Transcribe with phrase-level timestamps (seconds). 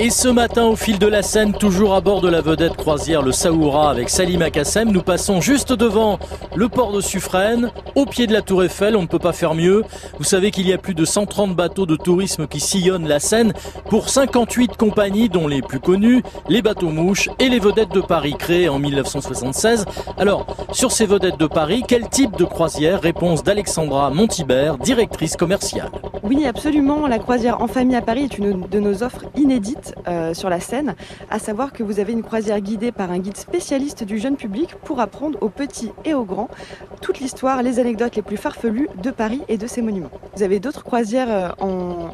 [0.00, 3.20] Et ce matin, au fil de la Seine, toujours à bord de la vedette croisière
[3.20, 6.20] le Saoura avec Salim Akassem, nous passons juste devant
[6.54, 8.94] le port de Suffren, au pied de la Tour Eiffel.
[8.94, 9.82] On ne peut pas faire mieux.
[10.18, 13.52] Vous savez qu'il y a plus de 130 bateaux de tourisme qui sillonnent la Seine
[13.90, 18.36] pour 58 compagnies, dont les plus connues, les bateaux mouches et les vedettes de Paris,
[18.38, 19.84] créées en 1976.
[20.16, 23.02] Alors, sur ces vedettes de Paris, quel type de croisière?
[23.02, 25.90] Réponse d'Alexandra Montibert, directrice commerciale.
[26.28, 27.06] Oui, absolument.
[27.06, 30.60] La croisière en famille à Paris est une de nos offres inédites euh, sur la
[30.60, 30.94] scène,
[31.30, 34.74] à savoir que vous avez une croisière guidée par un guide spécialiste du jeune public
[34.84, 36.50] pour apprendre aux petits et aux grands
[37.00, 40.10] toute l'histoire, les anecdotes les plus farfelues de Paris et de ses monuments.
[40.38, 41.48] Vous avez d'autres croisières euh,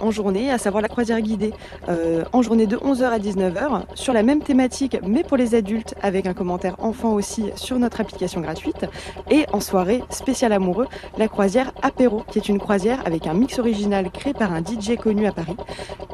[0.01, 1.53] en, journée, à savoir la croisière guidée
[1.91, 5.95] euh, en journée de 11h à 19h sur la même thématique mais pour les adultes
[6.01, 8.87] avec un commentaire enfant aussi sur notre application gratuite
[9.31, 10.87] et en soirée spéciale amoureux
[11.19, 14.97] la croisière apéro qui est une croisière avec un mix original créé par un DJ
[14.97, 15.57] connu à Paris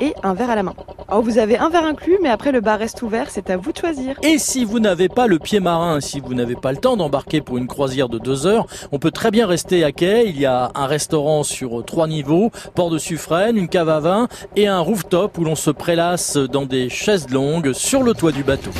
[0.00, 0.74] et un verre à la main.
[1.10, 3.72] Alors vous avez un verre inclus, mais après le bar reste ouvert, c'est à vous
[3.72, 4.14] de choisir.
[4.22, 7.40] Et si vous n'avez pas le pied marin, si vous n'avez pas le temps d'embarquer
[7.40, 10.28] pour une croisière de deux heures, on peut très bien rester à quai.
[10.28, 14.28] Il y a un restaurant sur trois niveaux, port de Suffren, une cave à vin
[14.56, 18.42] et un rooftop où l'on se prélasse dans des chaises longues sur le toit du
[18.42, 18.70] bateau.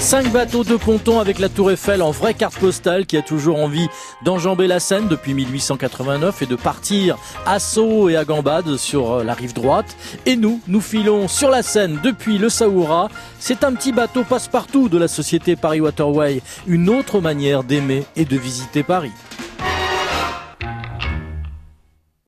[0.00, 3.60] Cinq bateaux de ponton avec la Tour Eiffel en vraie carte postale qui a toujours
[3.60, 3.86] envie
[4.24, 9.22] d'enjamber la Seine depuis 1889 et de partir à saut et à gambade sur euh,
[9.22, 9.96] la rive droite.
[10.26, 13.10] Et nous, nous filons sur la Seine depuis le Saoura.
[13.38, 18.24] C'est un petit bateau passe-partout de la société Paris Waterway, une autre manière d'aimer et
[18.24, 19.12] de visiter Paris.